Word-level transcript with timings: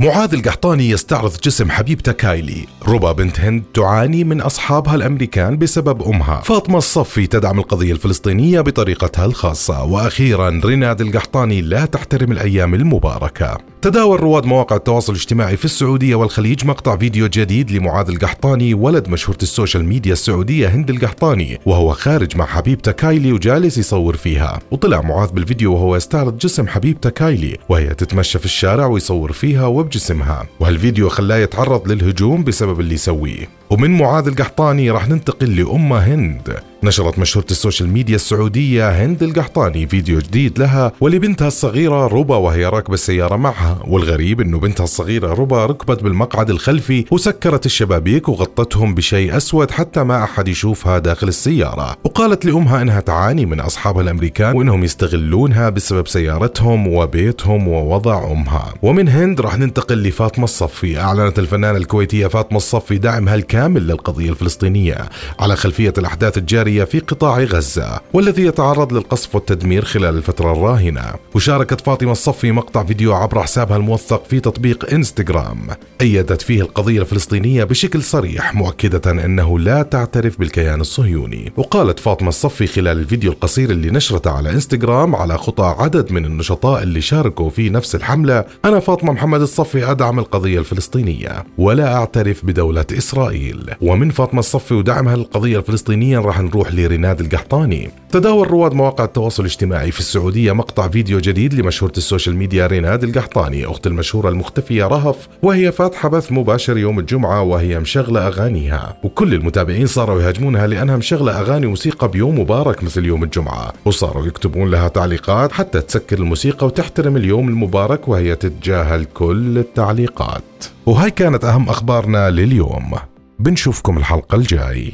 معاذ 0.00 0.34
القحطاني 0.34 0.90
يستعرض 0.90 1.32
جسم 1.44 1.70
حبيبته 1.70 2.12
كايلي. 2.12 2.66
ربا 2.88 3.12
بنت 3.12 3.40
هند 3.40 3.62
تعاني 3.74 4.24
من 4.24 4.40
أصحابها 4.40 4.94
الأمريكان 4.94 5.58
بسبب 5.58 6.02
أمها. 6.02 6.40
فاطمة 6.40 6.78
الصفي 6.78 7.26
تدعم 7.26 7.58
القضية 7.58 7.92
الفلسطينية 7.92 8.60
بطريقتها 8.60 9.24
الخاصة. 9.24 9.84
وأخيرا 9.84 10.60
ريناد 10.64 11.00
القحطاني 11.00 11.60
لا 11.60 11.84
تحترم 11.84 12.32
الأيام 12.32 12.74
المباركة. 12.74 13.58
تداول 13.82 14.20
رواد 14.20 14.46
مواقع 14.46 14.76
التواصل 14.76 15.12
الاجتماعي 15.12 15.56
في 15.56 15.64
السعودية 15.64 16.14
والخليج 16.14 16.64
مقطع 16.64 16.96
فيديو 16.96 17.26
جديد 17.26 17.70
لمعاذ 17.70 18.08
القحطاني 18.08 18.74
ولد 18.74 19.08
مشهورة 19.08 19.38
السوشيال 19.42 19.84
ميديا 19.84 20.12
السعودية 20.12 20.68
هند 20.68 20.90
القحطاني 20.90 21.60
وهو 21.66 21.92
خارج 21.92 22.36
مع 22.36 22.46
حبيبته 22.46 22.92
كايلي 22.92 23.32
وجالس 23.32 23.78
يصور 23.78 24.16
فيها. 24.16 24.58
وطلع 24.70 25.00
معاذ 25.00 25.30
بالفيديو 25.30 25.74
وهو 25.74 25.96
يستعرض 25.96 26.38
جسم 26.38 26.68
حبيبته 26.68 27.10
كايلي 27.10 27.58
وهي 27.68 27.94
تتمشى 27.94 28.38
في 28.38 28.44
الشارع 28.44 28.86
ويصور 28.86 29.32
فيها 29.32 29.66
وبجسمها 29.88 30.46
وهالفيديو 30.60 31.08
خلاه 31.08 31.36
يتعرض 31.36 31.92
للهجوم 31.92 32.44
بسبب 32.44 32.80
اللي 32.80 32.94
يسويه. 32.94 33.48
ومن 33.70 33.98
معاذ 33.98 34.26
القحطاني 34.26 34.90
راح 34.90 35.08
ننتقل 35.08 35.56
لأمة 35.56 35.98
هند. 35.98 36.62
نشرت 36.82 37.18
مشهورة 37.18 37.46
السوشيال 37.50 37.88
ميديا 37.88 38.14
السعودية 38.14 39.04
هند 39.04 39.22
القحطاني 39.22 39.86
فيديو 39.86 40.18
جديد 40.18 40.58
لها 40.58 40.92
ولبنتها 41.00 41.48
الصغيرة 41.48 42.06
ربا 42.06 42.36
وهي 42.36 42.66
راكبة 42.66 42.94
السيارة 42.94 43.36
معها. 43.36 43.78
والغريب 43.86 44.40
إنه 44.40 44.58
بنتها 44.58 44.84
الصغيرة 44.84 45.34
ربا 45.34 45.66
ركبت 45.66 46.02
بالمقعد 46.02 46.50
الخلفي 46.50 47.04
وسكرت 47.10 47.66
الشبابيك 47.66 48.28
وغطتهم 48.28 48.94
بشيء 48.94 49.36
أسود 49.36 49.70
حتى 49.70 50.02
ما 50.02 50.24
أحد 50.24 50.48
يشوفها 50.48 50.98
داخل 50.98 51.28
السيارة. 51.28 51.96
وقالت 52.04 52.44
لأمها 52.44 52.82
إنها 52.82 53.00
تعاني 53.00 53.46
من 53.46 53.60
أصحابها 53.60 54.02
الأمريكان 54.02 54.56
وإنهم 54.56 54.84
يستغلونها 54.84 55.68
بسبب 55.68 56.08
سيارتهم 56.08 56.88
وبيتهم 56.88 57.68
ووضع 57.68 58.32
أمها. 58.32 58.74
ومن 58.82 59.08
هند 59.08 59.40
راح 59.40 59.58
ننتقل 59.58 60.02
لفاطمة 60.02 60.44
الصفي. 60.44 61.00
أعلنت 61.00 61.38
الفنانة 61.38 61.78
الكويتية 61.78 62.26
فاطمة 62.26 62.56
الصفي 62.56 62.98
دعمها 62.98 63.34
الكامل 63.34 63.86
للقضية 63.86 64.30
الفلسطينية. 64.30 65.08
على 65.40 65.56
خلفية 65.56 65.94
الأحداث 65.98 66.38
الجارية 66.38 66.67
الجارية 66.68 66.84
في 66.84 66.98
قطاع 66.98 67.38
غزة 67.38 68.00
والذي 68.12 68.46
يتعرض 68.46 68.92
للقصف 68.92 69.34
والتدمير 69.34 69.84
خلال 69.84 70.16
الفترة 70.16 70.52
الراهنة. 70.52 71.02
وشاركت 71.34 71.80
فاطمة 71.80 72.12
الصفي 72.12 72.52
مقطع 72.52 72.84
فيديو 72.84 73.14
عبر 73.14 73.42
حسابها 73.42 73.76
الموثق 73.76 74.24
في 74.24 74.40
تطبيق 74.40 74.92
إنستغرام. 74.92 75.68
أيدت 76.00 76.42
فيه 76.42 76.62
القضية 76.62 77.00
الفلسطينية 77.00 77.64
بشكل 77.64 78.02
صريح 78.02 78.54
مؤكدة 78.54 79.10
أنه 79.10 79.58
لا 79.58 79.82
تعترف 79.82 80.38
بالكيان 80.38 80.80
الصهيوني. 80.80 81.52
وقالت 81.56 82.00
فاطمة 82.00 82.28
الصفي 82.28 82.66
خلال 82.66 82.98
الفيديو 82.98 83.32
القصير 83.32 83.70
اللي 83.70 83.90
نشرته 83.90 84.30
على 84.30 84.50
إنستغرام 84.50 85.16
على 85.16 85.38
خطى 85.38 85.74
عدد 85.78 86.12
من 86.12 86.24
النشطاء 86.24 86.82
اللي 86.82 87.00
شاركوا 87.00 87.50
في 87.50 87.70
نفس 87.70 87.94
الحملة 87.94 88.44
أنا 88.64 88.80
فاطمة 88.80 89.12
محمد 89.12 89.40
الصفي 89.40 89.90
أدعم 89.90 90.18
القضية 90.18 90.58
الفلسطينية. 90.58 91.44
ولا 91.58 91.94
أعترف 91.94 92.44
بدولة 92.44 92.86
إسرائيل. 92.92 93.70
ومن 93.80 94.10
فاطمة 94.10 94.40
الصفي 94.40 94.74
ودعمها 94.74 95.16
للقضية 95.16 95.58
الفلسطينية 95.58 96.18
راح 96.18 96.40
نروح 96.40 96.57
نروح 96.58 96.74
لريناد 96.74 97.20
القحطاني. 97.20 97.90
تداول 98.10 98.50
رواد 98.50 98.72
مواقع 98.74 99.04
التواصل 99.04 99.42
الاجتماعي 99.42 99.90
في 99.90 99.98
السعودية 100.00 100.52
مقطع 100.52 100.88
فيديو 100.88 101.18
جديد 101.18 101.54
لمشهورة 101.54 101.92
السوشيال 101.96 102.36
ميديا 102.36 102.66
ريناد 102.66 103.04
القحطاني 103.04 103.66
أخت 103.66 103.86
المشهورة 103.86 104.28
المختفية 104.28 104.84
رهف 104.84 105.28
وهي 105.42 105.72
فاتحة 105.72 106.08
بث 106.08 106.32
مباشر 106.32 106.78
يوم 106.78 106.98
الجمعة 106.98 107.42
وهي 107.42 107.78
مشغلة 107.78 108.26
أغانيها. 108.26 108.96
وكل 109.02 109.34
المتابعين 109.34 109.86
صاروا 109.86 110.22
يهاجمونها 110.22 110.66
لأنها 110.66 110.96
مشغلة 110.96 111.40
أغاني 111.40 111.66
موسيقى 111.66 112.08
بيوم 112.08 112.40
مبارك 112.40 112.84
مثل 112.84 113.04
يوم 113.04 113.24
الجمعة. 113.24 113.72
وصاروا 113.84 114.26
يكتبون 114.26 114.70
لها 114.70 114.88
تعليقات 114.88 115.52
حتى 115.52 115.80
تسكر 115.80 116.18
الموسيقى 116.18 116.66
وتحترم 116.66 117.16
اليوم 117.16 117.48
المبارك 117.48 118.08
وهي 118.08 118.36
تتجاهل 118.36 119.04
كل 119.04 119.58
التعليقات. 119.58 120.42
وهاي 120.86 121.10
كانت 121.10 121.44
أهم 121.44 121.68
أخبارنا 121.68 122.30
لليوم. 122.30 122.94
بنشوفكم 123.38 123.98
الحلقة 123.98 124.36
الجاي. 124.36 124.92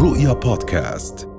رؤيا 0.00 0.32
بودكاست. 0.32 1.29